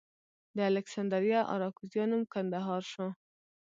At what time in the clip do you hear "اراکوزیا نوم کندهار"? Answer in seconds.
1.53-2.81